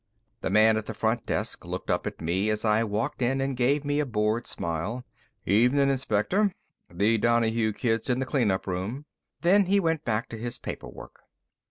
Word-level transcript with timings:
The 0.41 0.49
man 0.49 0.77
at 0.77 0.87
the 0.87 0.95
front 0.95 1.27
desk 1.27 1.63
looked 1.63 1.91
up 1.91 2.07
at 2.07 2.21
me 2.21 2.49
as 2.49 2.65
I 2.65 2.83
walked 2.83 3.21
in 3.21 3.39
and 3.39 3.55
gave 3.55 3.85
me 3.85 3.99
a 3.99 4.05
bored 4.07 4.47
smile. 4.47 5.05
"Evening, 5.45 5.91
Inspector. 5.91 6.51
The 6.89 7.19
Donahue 7.19 7.71
kid's 7.71 8.09
in 8.09 8.17
the 8.17 8.25
clean 8.25 8.49
up 8.49 8.65
room." 8.65 9.05
Then 9.41 9.65
he 9.67 9.79
went 9.79 10.03
back 10.03 10.27
to 10.29 10.39
his 10.39 10.57
paper 10.57 10.87
work. 10.89 11.19